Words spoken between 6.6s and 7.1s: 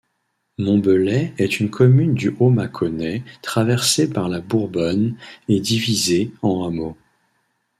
hameaux.